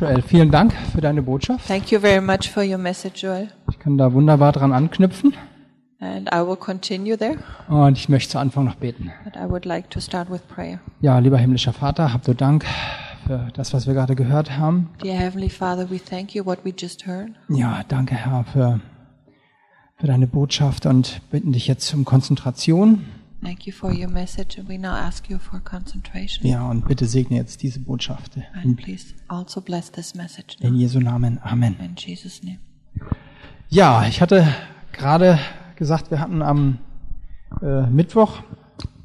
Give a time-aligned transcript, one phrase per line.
[0.00, 1.66] Joel, vielen Dank für deine Botschaft.
[1.66, 3.48] Thank you very much for your message, Joel.
[3.70, 5.34] Ich kann da wunderbar dran anknüpfen.
[6.00, 9.10] And I will continue there, Und ich möchte zu Anfang noch beten.
[9.24, 10.78] but I would like to start with prayer.
[11.00, 12.64] Ja, lieber himmlischer Vater, habt du Dank
[13.26, 14.90] für das, was wir gerade gehört haben.
[15.02, 17.30] Dear Heavenly Father, we thank you what we just heard.
[17.48, 18.80] Ja, danke Herr für,
[19.96, 23.04] für deine Botschaft und bitten dich jetzt um Konzentration.
[23.42, 26.44] Thank you for your message, and we now ask you for concentration.
[26.46, 28.36] Ja, und bitte segne jetzt diese Botschaft.
[28.62, 30.78] And please also bless this message In now.
[30.78, 31.38] Jesu Namen.
[31.42, 31.76] Amen.
[31.78, 32.58] In Jesus' name.
[33.68, 34.46] Ja, ich hatte
[34.92, 35.38] gerade
[35.76, 36.78] gesagt, wir hatten am
[37.62, 38.42] äh, Mittwoch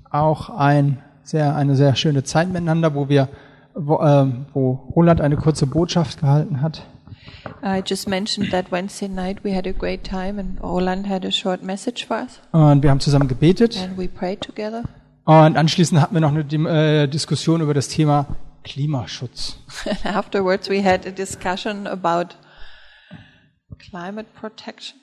[0.09, 3.29] auch ein sehr, eine sehr schöne Zeit miteinander, wo wir,
[3.75, 6.85] wo, ähm, wo Roland eine kurze Botschaft gehalten hat.
[7.63, 11.31] I just mentioned that Wednesday night we had a great time, and Roland had a
[11.31, 13.77] short message for us, Und wir haben zusammen gebetet.
[13.77, 14.83] and we prayed together.
[15.25, 16.41] Und anschließend hatten wir noch eine
[17.03, 18.27] äh, Diskussion über das Thema
[18.63, 19.57] Klimaschutz.
[19.85, 22.35] And afterwards, we had a discussion about
[23.79, 24.99] climate protection,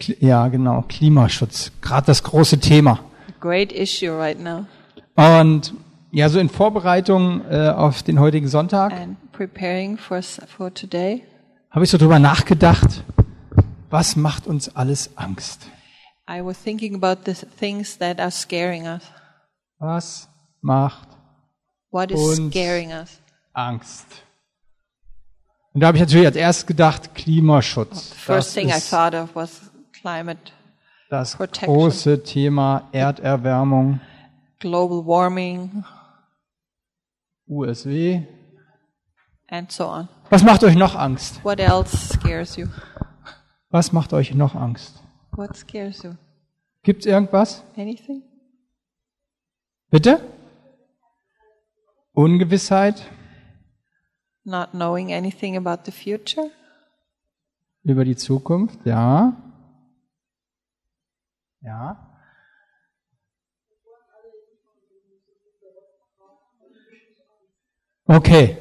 [0.00, 1.72] Kli- Ja, genau, Klimaschutz.
[1.80, 3.00] Gerade das große Thema.
[3.28, 4.66] a great issue right now.
[5.16, 5.72] Und
[6.12, 11.22] ja, so in Vorbereitung äh, auf den heutigen Sonntag And preparing for for today,
[11.76, 13.04] habe ich so drüber nachgedacht,
[13.90, 15.68] was macht uns alles Angst?
[16.28, 19.02] I was thinking about the things that are scaring us.
[19.78, 20.28] Was
[20.60, 21.06] macht
[21.90, 23.20] What is Uns- scaring us?
[23.52, 24.06] Angst?
[25.72, 28.08] Und da habe ich natürlich als erstes gedacht, Klimaschutz.
[28.14, 29.60] First Das thing I ist thought of was
[30.00, 30.40] climate,
[31.10, 31.74] das Protection.
[31.74, 34.00] große Thema Erderwärmung,
[34.58, 35.84] global warming,
[37.46, 38.22] USW.
[39.48, 40.08] and so on.
[40.30, 41.42] Was macht euch noch Angst?
[41.44, 42.66] What else scares you?
[43.70, 45.02] Was macht euch noch Angst?
[45.32, 46.14] What scares you?
[46.82, 47.62] Gibt's irgendwas?
[47.76, 48.22] Anything?
[49.90, 50.20] Bitte?
[52.12, 53.02] Ungewissheit
[54.44, 56.50] Not knowing anything about the future?
[57.82, 59.36] über die Zukunft, ja.
[61.60, 62.18] Ja.
[68.06, 68.56] Okay.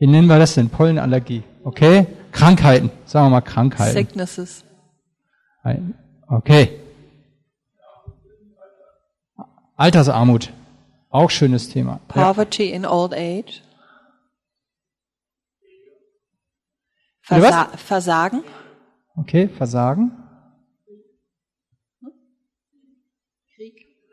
[0.00, 0.70] Wie nennen wir das denn?
[0.70, 1.44] Pollenallergie.
[1.62, 2.06] Okay.
[2.32, 2.90] Krankheiten.
[3.04, 3.92] Sagen wir mal Krankheiten.
[3.92, 4.64] Sicknesses.
[6.26, 6.80] Okay.
[9.76, 10.52] Altersarmut.
[11.10, 12.00] Auch schönes Thema.
[12.14, 12.32] Ja.
[12.32, 13.62] Poverty in old age?
[17.22, 18.42] Versa Versagen?
[19.16, 20.12] Okay, Versagen.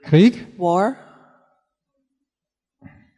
[0.04, 0.60] Krieg.
[0.60, 1.07] War?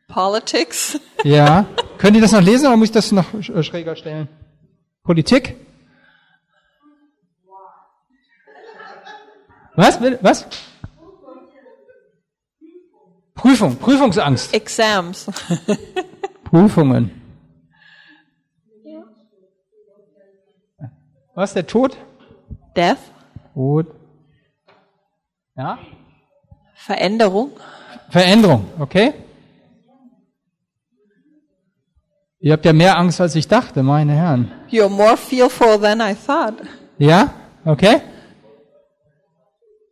[0.09, 0.99] Politics?
[1.23, 1.65] Ja.
[1.97, 4.29] Könnt ihr das noch lesen oder muss ich das noch äh, schräger stellen?
[5.03, 5.57] Politik?
[9.75, 9.99] Was?
[10.21, 10.47] Was?
[13.35, 14.53] Prüfung, Prüfungsangst.
[14.53, 15.29] Exams?
[16.45, 17.11] Prüfungen.
[21.35, 21.97] Was, der Tod?
[22.75, 22.97] Death?
[23.53, 23.87] Tod.
[25.57, 25.79] Ja?
[26.75, 27.51] Veränderung?
[28.09, 29.13] Veränderung, okay?
[32.41, 34.51] Ihr habt ja mehr Angst, als ich dachte, meine Herren.
[34.69, 36.53] You're more fearful than I thought.
[36.97, 37.33] Ja?
[37.65, 38.01] Okay?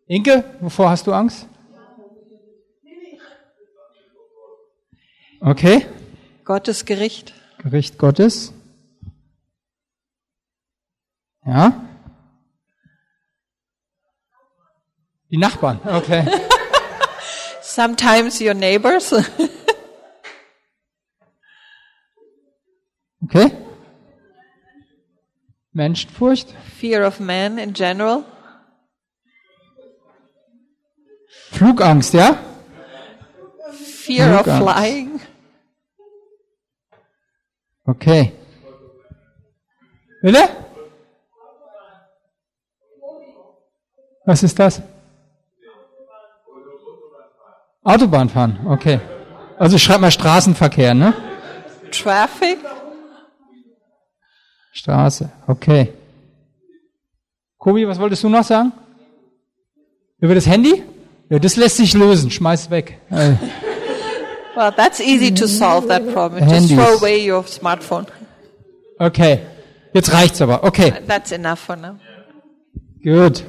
[0.08, 1.46] Inke, wovor hast du Angst?
[5.42, 5.86] Okay?
[6.46, 7.34] Gottes Gericht?
[7.58, 8.54] Gericht Gottes.
[11.46, 11.84] Ja?
[15.30, 16.26] Die Nachbarn, okay.
[17.62, 19.14] Sometimes your neighbors?
[23.30, 23.52] Okay?
[25.74, 26.54] Menschenfurcht?
[26.80, 28.24] Fear of man in general?
[31.52, 32.38] Flugangst, ja?
[33.74, 34.64] Fear of Flugangst.
[34.64, 35.22] flying?
[37.86, 38.32] Okay.
[40.22, 40.50] Bitte?
[44.26, 44.82] Was ist das?
[47.84, 49.00] Autobahn fahren, okay.
[49.58, 51.14] Also schreib mal Straßenverkehr, ne?
[51.92, 52.60] Traffic?
[54.78, 55.92] Straße, okay.
[57.58, 58.72] Kobi, was wolltest du noch sagen?
[60.20, 60.84] Über das Handy?
[61.30, 63.00] Ja, das lässt sich lösen, schmeiß weg.
[63.10, 63.34] Äh,
[64.56, 66.44] Well, that's easy to solve that problem.
[66.48, 66.78] Just Handys.
[66.78, 68.06] throw away your smartphone.
[68.98, 69.40] Okay,
[69.94, 70.64] jetzt reicht's aber.
[70.64, 71.98] Okay, That's enough for now.
[73.04, 73.44] gut.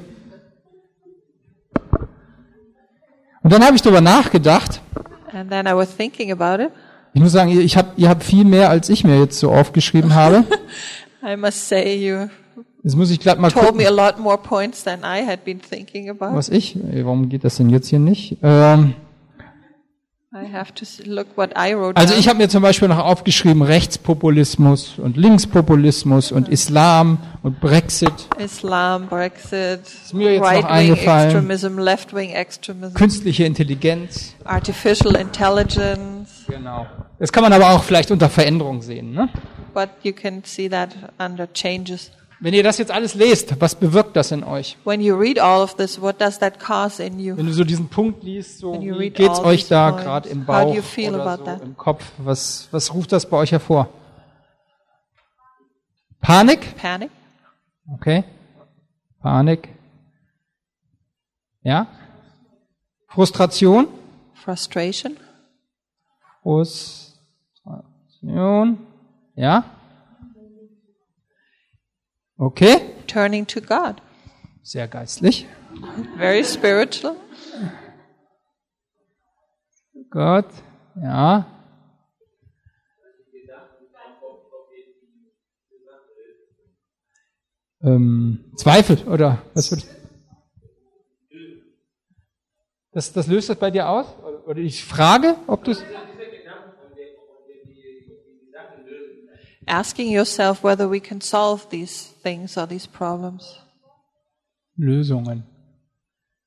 [3.43, 4.81] Und dann habe ich darüber nachgedacht.
[5.33, 6.71] And then I was thinking about it.
[7.15, 10.15] Ich muss sagen, ich hab, ihr habt viel mehr, als ich mir jetzt so aufgeschrieben
[10.15, 10.45] habe.
[11.23, 12.29] I must say you
[12.83, 15.45] Jetzt muss ich glatt mal told gucken, me a lot more points than I had
[15.45, 16.35] been thinking about.
[16.35, 16.77] was ich.
[16.93, 18.37] Warum geht das denn jetzt hier nicht?
[18.43, 18.95] Ähm,
[19.39, 22.99] I have to s- look what I wrote Also ich habe mir zum Beispiel noch
[22.99, 29.81] aufgeschrieben Rechtspopulismus und Linkspopulismus und Islam und Brexit, Islam, Brexit,
[30.13, 31.31] mir jetzt noch right-wing eingefallen.
[31.31, 34.35] extremism, left-wing extremism, künstliche Intelligenz.
[34.45, 36.45] artificial intelligence.
[36.47, 36.87] Genau.
[37.19, 39.13] Das kann man aber auch vielleicht unter Veränderung sehen.
[39.13, 39.31] Ne?
[39.73, 42.11] But you can see that under changes.
[42.41, 44.77] Wenn ihr das jetzt alles lest, was bewirkt das in euch?
[47.25, 47.37] This?
[47.37, 51.37] Wenn du so diesen Punkt liest, so wie geht's euch da gerade im Bauch oder
[51.37, 51.63] so that?
[51.63, 52.05] im Kopf?
[52.19, 53.89] Was, was ruft das bei euch hervor?
[56.21, 56.77] Panik?
[56.77, 57.11] Panic,
[57.95, 58.23] Okay.
[59.21, 59.69] Panik.
[61.63, 61.89] Ja?
[63.09, 63.89] Frustration?
[64.35, 65.17] frustration,
[66.43, 68.79] Frustration.
[69.35, 69.65] Ja?
[72.39, 72.81] Okay.
[73.09, 74.01] turning to God.
[74.63, 75.47] Sehr geistlich.
[76.17, 77.17] Very spiritual.
[80.11, 80.47] Gott.
[81.03, 81.47] Ja.
[87.81, 89.87] Ähm, Zweifel oder was wird?
[92.93, 94.07] Das, das löst das bei dir aus?
[94.19, 95.85] Oder- Oder ich frage, ob du es.
[99.69, 103.61] Asking yourself whether we can solve these things or these problems.
[104.77, 105.45] Lösungen.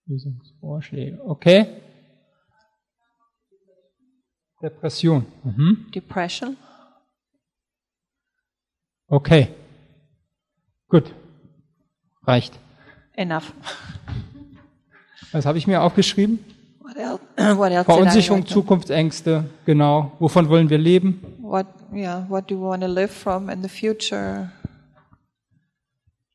[0.08, 1.20] Lösungsvorschläge.
[1.24, 1.68] Okay.
[4.62, 5.26] Depression.
[5.44, 5.92] Mhm.
[5.94, 6.58] Depression.
[9.08, 9.50] Okay.
[10.90, 11.14] Gut.
[12.26, 12.58] Reicht.
[13.14, 13.54] Enough.
[15.32, 16.40] Was habe ich mir aufgeschrieben?
[16.80, 17.22] What else?
[17.86, 18.46] Verunsicherung?
[18.46, 19.46] Zukunftsängste.
[19.66, 20.12] Genau.
[20.20, 21.22] Wovon wollen wir leben?
[21.42, 21.68] What?
[21.94, 22.26] Yeah.
[22.30, 24.52] What do we want to live from in the future?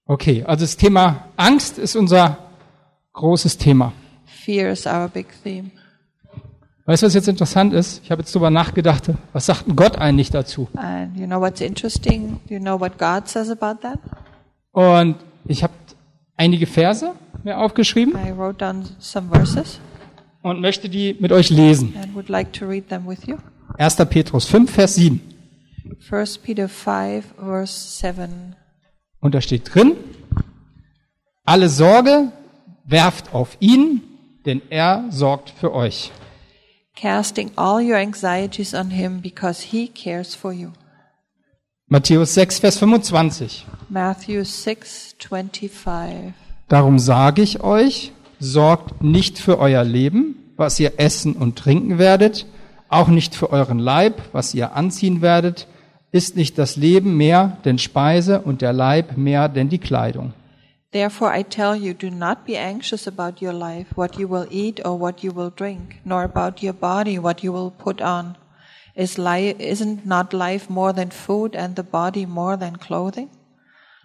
[0.07, 0.45] Okay.
[0.45, 2.39] Also das Thema Angst ist unser
[3.13, 3.93] großes Thema.
[4.27, 5.71] Fear is our big theme.
[6.85, 8.01] Weißt du, was jetzt interessant ist?
[8.05, 9.11] Ich habe jetzt darüber nachgedacht.
[9.33, 10.69] Was sagt Gott eigentlich dazu?
[10.77, 12.39] And you know what's interesting?
[12.49, 13.99] Do you know what God says about that?
[14.71, 15.17] Und
[15.47, 15.73] ich habe
[16.37, 17.13] einige Verse
[17.43, 19.81] mir aufgeschrieben I wrote down some verses
[20.47, 21.95] und möchte die mit euch lesen.
[22.01, 23.37] and would like to read them with you.
[23.79, 23.97] 1.
[24.09, 25.21] Petrus 5, Vers 7.
[26.11, 28.55] 1 Peter 5, verse 7.
[29.21, 29.93] Und da steht drin,
[31.45, 32.31] alle Sorge
[32.85, 34.03] werft auf ihn,
[34.45, 36.13] denn er sorgt für euch.
[36.95, 40.71] Casting all your anxieties on him because he cares for you.
[41.89, 43.67] Matthäus 6, Vers 25.
[43.89, 46.33] Matthew 6, 25.
[46.69, 52.47] Darum sage ich euch, sorgt nicht für euer Leben, was ihr essen und trinken werdet,
[52.89, 55.67] auch nicht für euren Leib, was ihr anziehen werdet,
[56.13, 60.33] ist nicht das Leben mehr denn Speise und der Leib mehr denn die Kleidung.
[60.93, 64.83] Therefore I tell you, do not be anxious about your life, what you will eat
[64.87, 68.37] or what you will drink, nor about your body, what you will put on.
[68.95, 73.29] Is li- isn't not life more than food and the body more than clothing?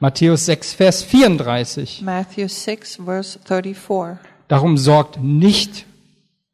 [0.01, 2.01] Matthäus 6, Vers 34.
[2.01, 4.17] Matthew 6, verse 34.
[4.47, 5.85] Darum sorgt nicht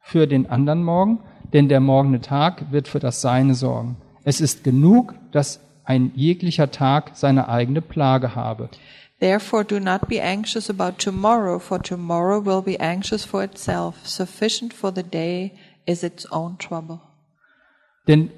[0.02, 1.20] für den anderen Morgen,
[1.54, 3.96] denn der morgende Tag wird für das Seine sorgen.
[4.22, 8.68] Es ist genug, dass ein jeglicher Tag seine eigene Plage habe.
[9.18, 13.94] Therefore do not be anxious about tomorrow, for tomorrow will be anxious for itself.
[14.04, 15.52] Sufficient for the day
[15.86, 17.00] is its own trouble.
[18.08, 18.30] Denn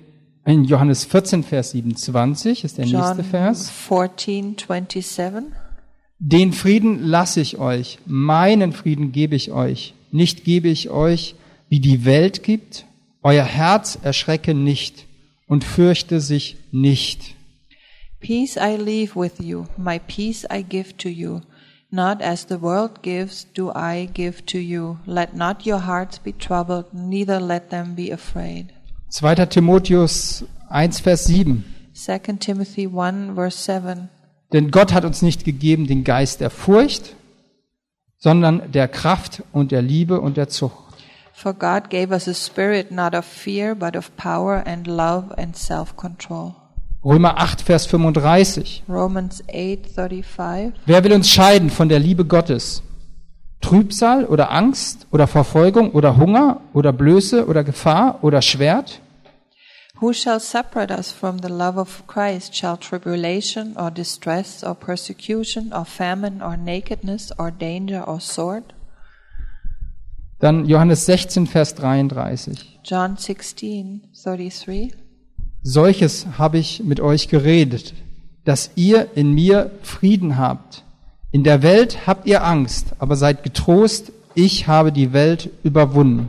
[0.44, 3.70] in Johannes 14, Vers 27 ist der John nächste Vers.
[3.70, 5.52] 14, 27.
[6.18, 9.94] Den Frieden lasse ich euch, meinen Frieden gebe ich euch.
[10.12, 11.34] Nicht gebe ich euch,
[11.68, 12.84] wie die Welt gibt.
[13.22, 15.06] Euer Herz erschrecke nicht
[15.46, 17.34] und fürchte sich nicht.
[18.20, 21.40] Peace I leave with you, my peace I give to you.
[21.90, 24.98] Not as the world gives, do I give to you.
[25.06, 28.72] Let not your hearts be troubled, neither let them be afraid.
[29.10, 29.46] 2.
[29.46, 31.64] Timotheus 1, Vers 7.
[31.94, 34.08] 2 Timothy 1, verse 7.
[34.52, 37.16] Denn Gott hat uns nicht gegeben den Geist der Furcht,
[38.18, 40.76] sondern der Kraft und der Liebe und der Zucht.
[41.32, 45.56] For God gave us a spirit not of fear, but of power and love and
[45.56, 46.54] self-control.
[47.04, 48.84] Römer 8, Vers 35.
[48.88, 52.82] Romans 8:35 Wer will uns scheiden von der Liebe Gottes?
[53.60, 59.00] Trübsal oder Angst oder Verfolgung oder Hunger oder Blöße oder Gefahr oder Schwert?
[60.00, 62.56] Who shall separate us from the love of Christ?
[62.56, 68.64] Shall tribulation or distress or persecution or famine or nakedness or danger or sword?
[70.38, 72.80] Dann Johannes 16, Vers 33.
[72.82, 74.92] John 16:33
[75.62, 77.92] Solches habe ich mit euch geredet,
[78.46, 80.82] dass ihr in mir Frieden habt.
[81.32, 86.28] In der Welt habt ihr Angst, aber seid getrost, ich habe die Welt überwunden.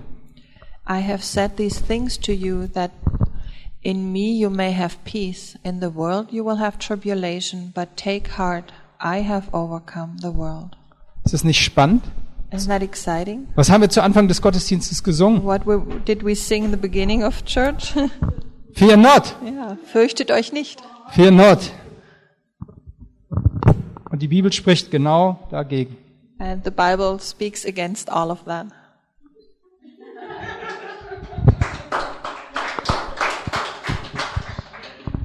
[0.88, 2.92] I have said these things to you that
[3.82, 5.58] in me you may have peace.
[5.64, 8.66] In the world you will have tribulation, but take heart,
[9.04, 10.78] I have overcome the world.
[11.26, 12.04] Ist das nicht spannend?
[12.52, 13.48] Isn't that exciting?
[13.56, 15.44] Was haben wir zu Anfang des Gottesdienstes gesungen?
[15.44, 17.94] What we, did we sing in the beginning of church?
[18.74, 20.80] Fear not, ja, fürchtet euch nicht.
[21.12, 21.60] fear not.
[24.22, 25.98] Und die Bibel spricht genau dagegen.
[26.38, 28.68] And the Bible speaks against all of that.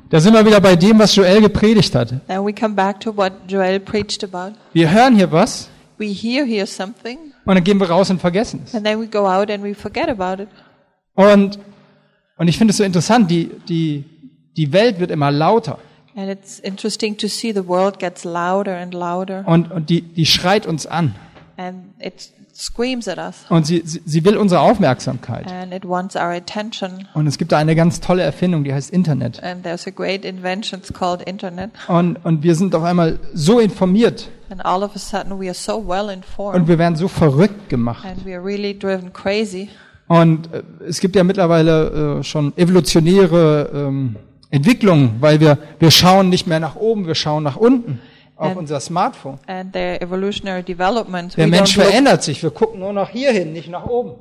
[0.09, 2.09] Da sind wir wieder bei dem, was Joel gepredigt hat.
[2.27, 4.57] Then we come back to what Joel preached about.
[4.73, 8.63] Wir hören hier was We hear here something, und dann gehen wir raus und vergessen
[8.65, 8.75] es.
[8.75, 10.49] and then we go out and we forget about it.
[11.15, 11.59] Und,
[12.39, 14.05] und ich finde es so interessant, die, die,
[14.57, 15.79] die Welt wird immer lauter
[16.17, 20.25] And it's interesting to see the world gets louder and louder, und, und die, die
[20.27, 21.15] schreit uns an.
[21.59, 25.47] and it screams at us, Und sie, sie, sie will unsere Aufmerksamkeit.
[25.53, 27.07] and it wants our attention.
[27.13, 29.43] Und es gibt da eine ganz tolle Erfindung, die heißt Internet.
[29.43, 33.61] And there's a great invention it's called internet, Und, und wir sind auf einmal so
[33.61, 37.09] informiert and all of a sudden we are so well und informed, wir werden so
[37.09, 38.07] verrückt gemacht.
[38.07, 39.69] and we are really driven crazy.
[40.09, 44.17] Und äh, es gibt ja mittlerweile äh, schon evolutionäre ähm,
[44.51, 48.01] Entwicklungen, weil wir, wir schauen nicht mehr nach oben, wir schauen nach unten
[48.37, 49.39] auf Ähm, unser Smartphone.
[49.47, 49.75] And.
[49.75, 54.17] Der we Mensch verändert sich, wir gucken nur nach hier hin, nicht nach oben.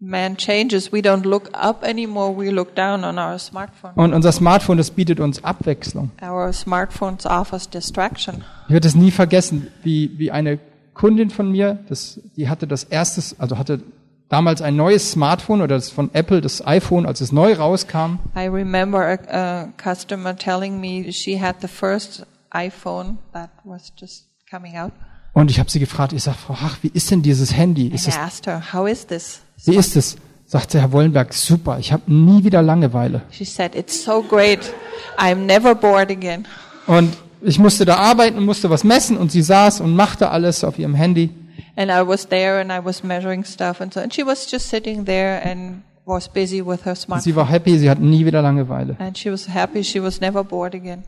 [0.00, 0.92] man changes.
[0.92, 2.34] We don't look up anymore.
[2.34, 3.92] We look down on our smartphone.
[3.94, 6.10] Und unser Smartphone, das bietet uns Abwechslung.
[6.22, 8.42] Our smartphones offers distraction.
[8.68, 10.58] Ich werde es nie vergessen, wie, wie eine
[10.94, 13.82] Kundin von mir, das, die hatte das erstes, also hatte
[14.30, 18.18] damals ein neues Smartphone oder das von Apple, das iPhone, als es neu rauskam.
[18.34, 24.24] I remember a, a customer telling me she had the first iPhone that was just
[24.50, 24.92] coming out.
[25.32, 27.86] Und ich habe sie gefragt, ich sage, Frau Hach, wie ist denn dieses Handy?
[27.86, 30.16] And Ist I das, asked her, "How is this?" wie ist es?
[30.46, 33.22] Sagte Herr Wollenberg, super, ich habe nie wieder Langeweile.
[33.30, 34.72] She said, "It's so great.
[35.18, 36.46] I'm never bored again."
[36.86, 40.64] Und ich musste da arbeiten und musste was messen und sie saß und machte alles
[40.64, 41.30] auf ihrem Handy.
[41.76, 44.00] And I was there and I was measuring stuff and so.
[44.00, 47.20] And she was just sitting there and was busy with her Und smartphone.
[47.22, 48.96] sie war happy, sie hat nie wieder Langeweile.
[48.98, 49.84] And she was happy.
[49.84, 51.04] She was never bored again.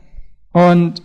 [0.53, 1.01] Und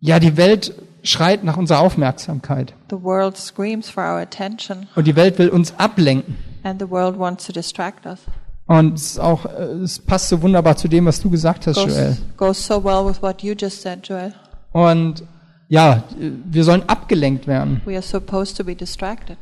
[0.00, 2.74] ja, die Welt schreit nach unserer Aufmerksamkeit.
[2.90, 6.36] The world screams for our attention, Und die Welt will uns ablenken.
[6.64, 8.18] and the world wants to distract us.
[8.66, 12.16] Und es auch, äh, es passt so wunderbar zu dem, was du gesagt hast, Joel.
[12.36, 14.34] Goes, goes so well with what you just said, Joel.
[14.72, 15.22] Und
[15.68, 19.36] ja, wir sollen abgelenkt werden We are supposed to be distracted,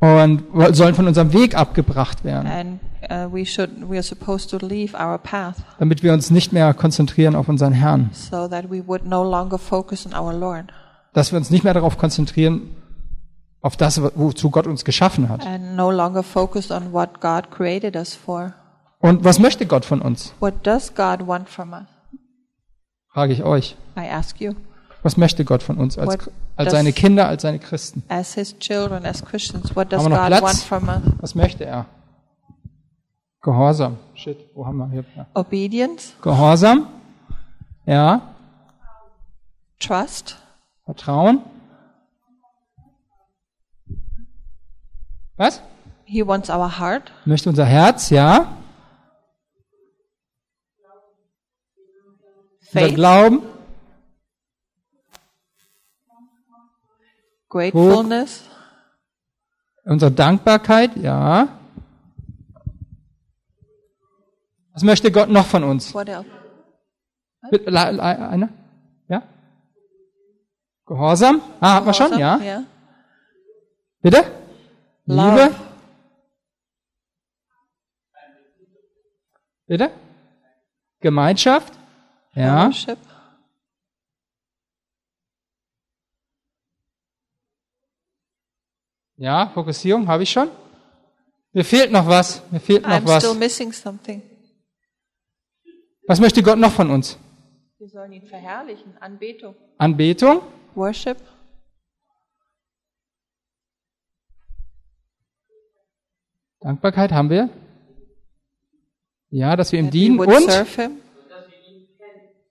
[0.00, 3.70] und sollen von unserem Weg abgebracht werden, and uh, we should.
[3.88, 7.72] We are supposed to leave our path damit wir uns nicht mehr konzentrieren auf unseren
[7.72, 10.72] Herrn, so that we would no longer focus on our Lord,
[11.12, 12.70] dass wir uns nicht mehr darauf konzentrieren,
[13.62, 15.46] auf das, wozu Gott uns geschaffen hat.
[15.46, 18.54] and no longer focus on what God created us for.
[19.00, 20.34] Und was möchte Gott von uns?
[20.40, 21.86] What does God want from us?
[23.12, 23.76] Frage ich euch.
[23.96, 24.52] I ask you,
[25.02, 28.02] Was möchte Gott von uns als, als seine Kinder, als seine Christen?
[28.08, 30.42] as His children, as Christians, what does Haben wir noch God Platz?
[30.42, 31.12] want from us?
[31.20, 31.86] Was möchte er?
[33.42, 33.96] Gehorsam.
[34.14, 35.04] Shit, wo haben wir hier?
[35.16, 35.26] Ja.
[35.34, 36.86] Obedience, Gehorsam.
[37.86, 38.34] Ja.
[39.78, 40.36] trust,
[40.84, 41.40] Vertrauen.
[45.38, 45.62] Was?
[46.04, 48.58] He wants our heart, Möchte unser Herz, ja.
[52.60, 53.42] Unser faith, Glauben.
[57.50, 58.44] Gratefulness,
[59.84, 61.48] Unsere Dankbarkeit, ja.
[64.72, 65.92] Was möchte Gott noch von uns?
[67.66, 68.48] la- la- Einer?
[69.08, 69.22] Ja?
[70.86, 71.40] Gehorsam?
[71.60, 72.38] Ah, hat man schon, ja?
[72.38, 72.62] Yeah.
[74.02, 74.24] Bitte?
[75.06, 75.30] Love.
[75.42, 75.54] Liebe?
[79.66, 79.90] Bitte?
[81.00, 81.72] Gemeinschaft?
[82.34, 82.70] Ja.
[82.70, 82.98] Fellowship,
[89.20, 90.48] Ja, Fokussierung habe ich schon.
[91.52, 92.42] Mir fehlt noch was.
[92.50, 93.22] Mir fehlt noch I'm was.
[93.22, 94.22] still missing something.
[96.06, 97.18] Was möchte Gott noch von uns?
[97.78, 100.40] Wir sollen ihn verherrlichen, Anbetung, Anbetung?
[100.74, 101.18] Worship,
[106.60, 107.50] Dankbarkeit haben wir.
[109.28, 110.48] Ja, dass wir ihm that dienen und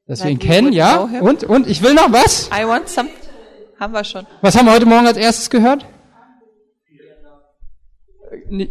[0.05, 0.97] dass wir ihn kennen, would ja.
[0.97, 1.21] know him.
[1.23, 2.47] Und, und, ich will noch was.
[2.47, 3.09] I want some.
[3.79, 4.27] Haben wir schon.
[4.41, 5.85] Was haben wir heute Morgen als erstes gehört?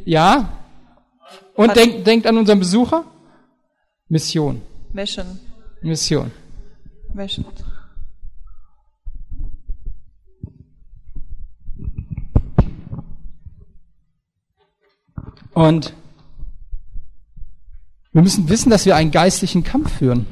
[0.05, 0.53] Ja.
[1.55, 3.05] Und denkt, an unseren Besucher.
[4.09, 4.62] Mission.
[4.93, 5.38] Mission,
[5.83, 6.31] Mission.
[7.12, 7.45] Mission.
[15.53, 15.93] Und
[18.19, 20.27] Wir müssen wissen, dass wir einen geistlichen Kampf führen.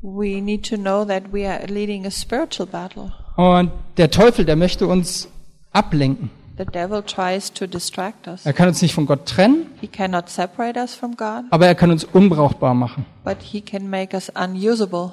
[0.00, 3.12] We need to know that we are leading a spiritual battle.
[3.36, 5.28] Und der Teufel, der möchte uns
[5.70, 6.30] ablenken.
[6.58, 8.44] The devil tries to distract us.
[8.44, 11.74] Er kann uns nicht von Gott trennen, He cannot separate us from God, aber er
[11.76, 13.06] kann uns unbrauchbar machen.
[13.24, 15.12] but he can make us unusable.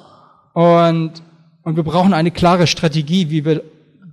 [0.54, 1.12] Und,
[1.62, 3.62] und wir brauchen eine klare Strategie, wie wir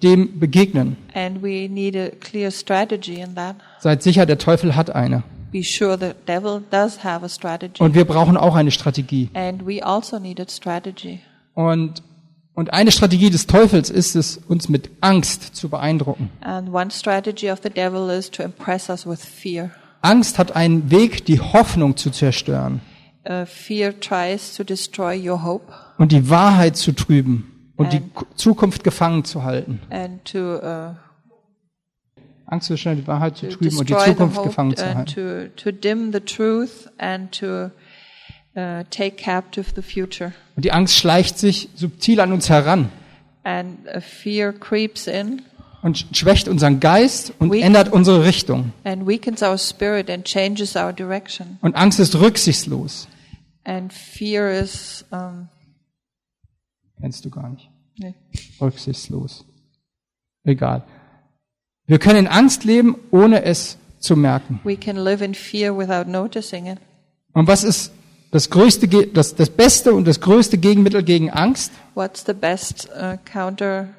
[0.02, 0.98] dem begegnen.
[1.16, 3.56] And we need a clear strategy in that.
[3.80, 5.24] Seid sicher, der Teufel hat eine.
[5.52, 7.82] Be sure the devil does have a strategy.
[7.82, 9.30] Und wir brauchen auch eine Strategie.
[9.34, 11.20] And we also need a strategy.
[11.56, 12.04] Und,
[12.56, 16.30] und eine Strategie des Teufels ist es, uns mit Angst zu beeindrucken.
[16.42, 19.72] And one strategy of the devil is to impress us with fear.
[20.02, 22.82] Angst hat einen Weg, die Hoffnung zu zerstören
[23.26, 28.12] Uh, fear tries to destroy your hope und die Wahrheit zu trüben und die Ähm.
[28.14, 29.80] K- Zukunft gefangen zu halten.
[29.90, 30.94] and to uh,
[32.46, 35.54] Angst zu zerstören, die Wahrheit zu trüben und die Zukunft gefangen zu and halten.
[35.56, 35.72] to, to
[38.56, 40.34] uh, take captive the future.
[40.56, 42.90] Und die Angst schleicht sich subtil an uns heran
[43.44, 45.42] And fear creeps in
[45.82, 48.72] und sch- schwächt unseren Geist und We- ändert unsere Richtung.
[48.86, 51.58] and weakens our spirit and changes our direction.
[51.62, 53.08] Und Angst ist rücksichtslos.
[53.66, 55.50] And fear is um,
[57.02, 57.70] Kennst du gar nicht.
[57.98, 58.14] nee.
[58.62, 59.46] Rücksichtslos.
[60.46, 60.84] Egal.
[61.86, 64.60] Wir können in Angst leben, ohne es zu merken.
[64.64, 66.78] we can live in fear without noticing it.
[67.34, 67.92] Und was ist
[68.34, 71.72] das größte, das, das beste und das größte Gegenmittel gegen Angst?
[71.94, 73.90] What's the best uh, counter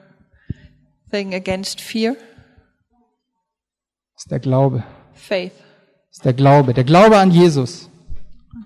[1.13, 2.17] thing against fear?
[4.17, 4.83] Ist der Glaube.
[5.15, 5.53] Faith.
[6.11, 6.75] Ist der Glaube.
[6.75, 7.89] Der Glaube an Jesus.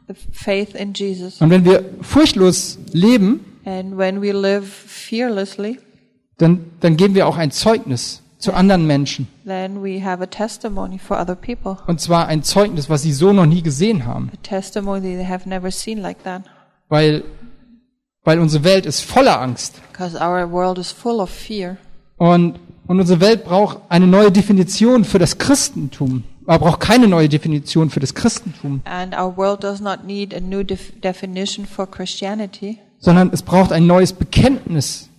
[0.07, 1.39] The faith in Jesus.
[1.43, 5.79] Und wenn wir furchtlos leben, And when we live fearlessly,
[6.39, 9.27] dann, dann geben wir auch ein Zeugnis zu anderen Menschen.
[9.47, 11.77] then we have a testimony for other people.
[11.87, 14.31] Und zwar ein Zeugnis, was sie so noch nie gesehen haben.
[14.33, 16.43] A testimony they have never seen like that.
[16.89, 17.25] Weil,
[18.25, 19.81] weil unsere Welt ist voller Angst.
[19.93, 21.77] Because our world is full of fear.
[22.17, 26.25] Und, und unsere Welt braucht eine neue Definition für das Christentum.
[26.47, 30.41] Aber braucht keine neue Definition für das Christentum, And our world does not need a
[30.41, 35.11] new def- definition for Christianity, sondern es braucht ein neues Bekenntnis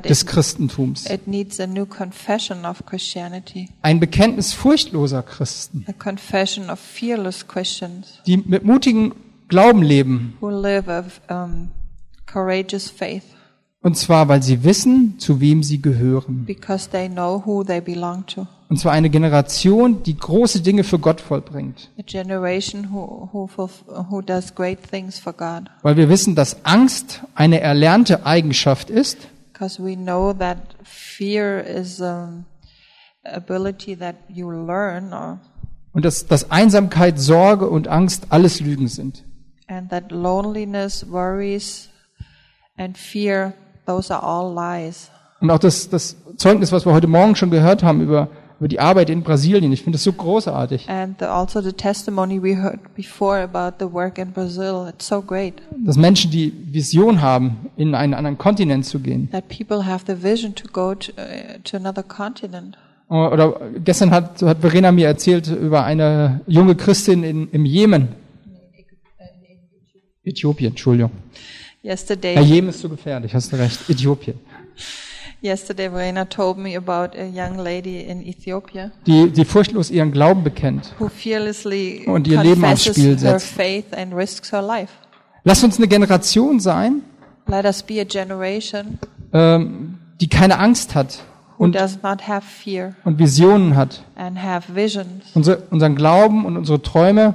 [0.00, 1.06] des Christentums.
[1.10, 3.68] it needs a new confession of Christianity.
[3.82, 9.14] Ein Bekenntnis furchtloser Christen, A confession of fearless Christians die mit mutigem
[9.48, 10.34] Glauben leben.
[10.40, 11.48] who live a
[12.26, 13.22] courageous faith
[13.82, 16.44] Und zwar, weil sie wissen, zu wem sie gehören.
[16.44, 18.46] because they know who they belong to.
[18.68, 21.88] Und zwar eine Generation, die große Dinge für Gott vollbringt.
[21.96, 23.70] A generation who, who,
[24.10, 25.70] who does great things for God.
[25.82, 29.18] Weil wir wissen, dass Angst eine erlernte Eigenschaft ist
[29.56, 32.44] Because we know that fear is um,
[33.24, 35.38] ability that you learn or
[35.94, 39.24] und dass, dass Einsamkeit, Sorge und Angst alles Lügen sind.
[39.68, 41.88] and that loneliness, worries,
[42.76, 43.54] and fear,
[43.86, 45.10] those are all lies.
[45.40, 48.80] Und auch das, das Zeugnis, was wir heute Morgen schon gehört haben über, über die
[48.80, 50.88] Arbeit in Brasilien, ich finde das so großartig.
[50.88, 55.20] And the, also the testimony we heard before about the work in Brazil, it's so
[55.20, 59.28] great Dass Menschen die Vision haben, in einen anderen Kontinent zu gehen.
[59.30, 62.78] that people have the vision to go to, uh, to another continent.
[63.08, 68.08] Oder gestern hat, hat Verena mir erzählt über eine junge Christin in, im Jemen.
[70.24, 71.12] Äthiopien, Entschuldigung.
[71.84, 73.88] Yesterday, Ja, Jemen ist so gefährlich, hast du recht.
[73.88, 74.40] Äthiopien.
[75.42, 80.42] Yesterday Verena told me about a young lady in Ethiopia Die, die furchtlos ihren Glauben
[80.44, 80.94] bekennt.
[80.98, 83.46] who fearlessly Und ihr Leben aufs Spiel her setzt.
[83.48, 84.92] faith and risks her life.
[85.44, 87.02] Lass uns eine Generation sein,
[87.46, 88.98] Let us be a generation
[89.32, 91.20] ähm, die keine Angst hat
[91.58, 94.02] und, does not have fear und Visionen hat.
[94.16, 97.34] and have visions Unser, unseren Glauben und unsere Träume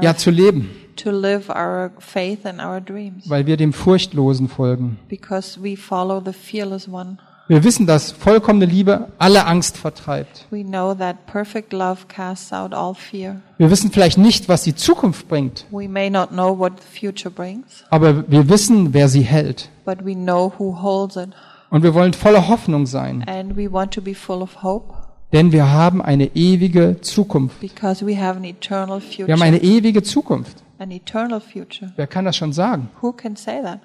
[0.00, 0.70] ja zu leben,
[1.02, 4.98] to live our faith and our dreams weil wir dem Furchtlosen folgen.
[5.08, 7.18] because we follow the fearless one.
[7.48, 10.46] Wir wissen, dass vollkommene Liebe alle Angst vertreibt.
[10.52, 13.40] We know that perfect love casts out all fear.
[13.58, 17.30] Wir wissen vielleicht nicht, was die Zukunft bringt, We may not know what the future
[17.30, 19.68] brings, aber wir wissen, wer sie hält.
[19.84, 21.30] but we know who holds it.
[21.70, 24.94] Und wir wollen voller Hoffnung sein, And we want to be full of hope
[25.32, 27.58] denn wir haben eine ewige Zukunft.
[27.60, 29.42] because we have an eternal Wir haben future.
[29.42, 30.56] eine ewige Zukunft.
[30.80, 31.92] An eternal future.
[31.96, 32.88] Wer kann das schon sagen?
[33.02, 33.80] Who can say that?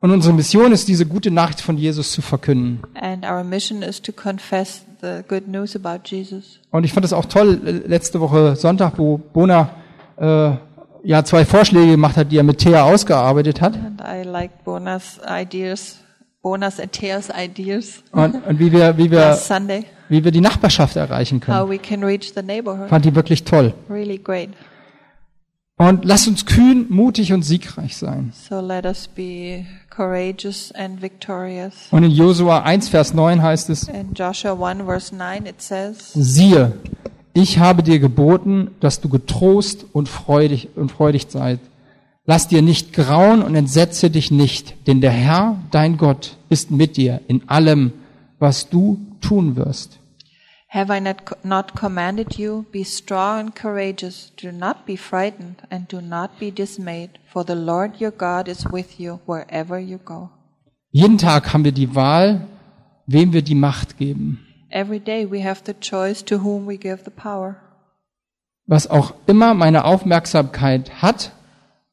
[0.00, 2.80] Und unsere Mission ist, diese gute Nachricht von Jesus zu verkünden.
[3.00, 6.58] And our mission is to confess the good news about Jesus.
[6.70, 9.70] Und ich fand es auch toll, äh, letzte Woche Sonntag, wo Bona
[10.16, 10.52] äh,
[11.04, 13.74] ja zwei Vorschläge gemacht hat, die er mit Thea ausgearbeitet hat.
[13.76, 16.00] And I like Bona's ideas,
[16.42, 19.38] Bona's and Thea's ideas Und, und wie wir, wie wir,
[20.08, 21.56] wie wir die Nachbarschaft erreichen können.
[21.58, 22.88] how we can reach the neighborhood.
[22.88, 23.72] Fand die wirklich toll.
[23.88, 24.48] Really great.
[25.80, 28.34] Und lasst uns kühn, mutig und siegreich sein.
[28.34, 31.88] So let us be courageous and victorious.
[31.90, 36.12] Und in Josua 1, Vers 9 heißt es, In Joshua 1 verse 9 it says,
[36.12, 36.72] siehe,
[37.32, 41.60] ich habe dir geboten, dass du getrost und freudig, und freudig seid.
[42.26, 46.98] Lass dir nicht grauen und entsetze dich nicht, denn der Herr, dein Gott, ist mit
[46.98, 47.94] dir in allem,
[48.38, 49.99] was du tun wirst.
[50.72, 52.64] Have I not, not commanded you?
[52.70, 54.30] Be strong and courageous.
[54.40, 58.64] Do not be frightened and do not be dismayed, for the Lord your God is
[58.70, 60.30] with you wherever you go.
[60.92, 62.46] Jeden Tag haben wir die Wahl,
[63.06, 64.46] wem wir die Macht geben.
[64.70, 67.56] Every day we have the choice to whom we give the power.
[68.66, 71.32] Was auch immer meine Aufmerksamkeit hat,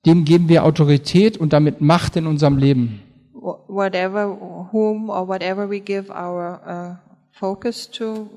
[0.06, 3.02] dem geben wir Autorität und damit Macht in unserem Leben.
[3.34, 6.96] Wh- Whatever, whom or whatever we give our uh,
[7.32, 8.30] focus to,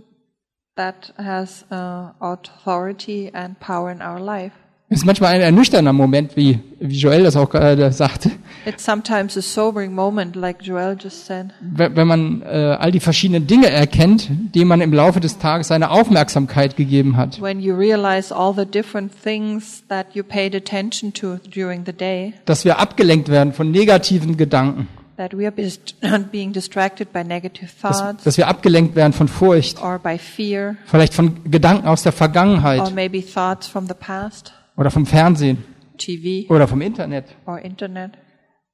[0.77, 4.53] that has uh, authority and power in our life.
[4.93, 8.33] Es ist manchmal ein ernüchternder Moment, wie, wie Joel das auch gerade sagte,
[8.67, 11.51] It's sometimes a sobering moment, like Joel just said.
[11.61, 15.69] wenn wenn man äh, all die verschiedenen Dinge erkennt, denen man im Laufe des Tages
[15.69, 17.41] seine Aufmerksamkeit gegeben hat.
[17.41, 22.33] When you realize all the different things that you paid attention to during the day,
[22.47, 24.89] Dass wir abgelenkt werden von negativen Gedanken.
[25.21, 25.79] That we are bes-
[26.33, 29.83] being distracted by negative Dass, thoughts dass wir abgelenkt werden von Furcht.
[29.83, 34.53] or by fear Vielleicht von Gedanken aus der or Vergangenheit maybe thoughts from the past,
[34.77, 35.63] oder vom Fernsehen
[35.99, 37.27] TV oder vom Internet.
[37.47, 38.13] or internet.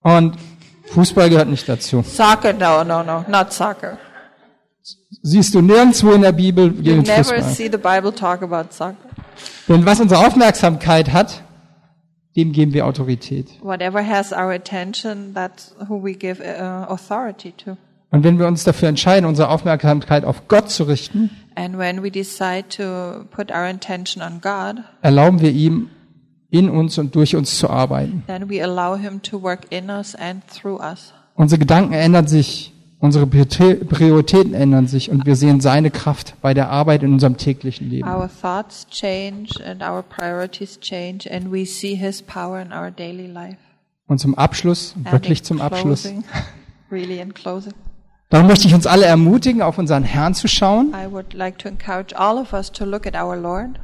[0.02, 0.36] Und
[0.92, 2.02] Fußball gehört nicht dazu.
[2.02, 3.98] Soccer, no, no, no, not soccer.
[5.22, 7.42] Siehst du nirgendwo in der Bibel You gegen never Fußball.
[7.42, 8.94] see the Bible talk about soccer.
[9.68, 11.42] Denn was unsere Aufmerksamkeit hat,
[12.36, 13.48] dem geben wir Autorität.
[13.62, 17.76] Whatever has our attention, that's who we give uh, authority to.
[18.10, 22.10] Und wenn wir uns dafür entscheiden, unsere Aufmerksamkeit auf Gott zu richten, And when we
[22.10, 25.88] decide to put our intention on God, erlauben wir ihm,
[26.50, 28.22] in uns und durch uns zu arbeiten.
[28.26, 31.12] then we allow Him to work in us and through us.
[31.34, 36.54] Unsere Gedanken ändern sich, unsere Prioritä- Prioritäten ändern sich und wir sehen seine Kraft bei
[36.54, 38.08] der Arbeit in unserem täglichen Leben.
[38.08, 43.26] Our thoughts change and our priorities change, and we see His power in our daily
[43.26, 43.58] life.
[44.06, 46.08] Und zum Abschluss, And wirklich zum Abschluss,
[46.90, 47.72] really in closing,
[48.28, 51.68] darum möchte ich uns alle ermutigen, auf unseren Herrn zu schauen I would like to
[51.68, 53.80] encourage all of us to look at our Lord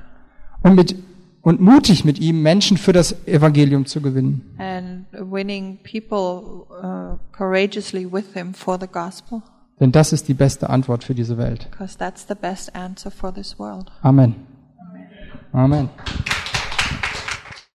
[0.63, 0.95] und mit
[1.43, 4.55] und mutig mit ihm Menschen für das Evangelium zu gewinnen.
[4.59, 9.43] and winning people uh, courageously with Him for the gospel,
[9.81, 11.69] Denn das ist die beste Antwort für diese Welt.
[11.71, 13.91] because that's the best answer for this world.
[14.03, 14.35] Amen.
[15.53, 15.89] Amen.